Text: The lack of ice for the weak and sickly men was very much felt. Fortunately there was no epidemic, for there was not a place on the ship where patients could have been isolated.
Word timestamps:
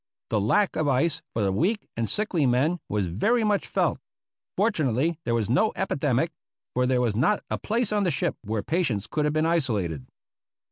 The 0.31 0.41
lack 0.41 0.75
of 0.75 0.87
ice 0.87 1.21
for 1.31 1.43
the 1.43 1.51
weak 1.51 1.87
and 1.95 2.09
sickly 2.09 2.47
men 2.47 2.79
was 2.89 3.05
very 3.05 3.43
much 3.43 3.67
felt. 3.67 3.99
Fortunately 4.57 5.19
there 5.25 5.35
was 5.35 5.47
no 5.47 5.71
epidemic, 5.75 6.31
for 6.73 6.87
there 6.87 7.01
was 7.01 7.15
not 7.15 7.43
a 7.51 7.59
place 7.59 7.91
on 7.93 8.01
the 8.03 8.09
ship 8.09 8.35
where 8.43 8.63
patients 8.63 9.05
could 9.05 9.25
have 9.25 9.33
been 9.35 9.45
isolated. 9.45 10.07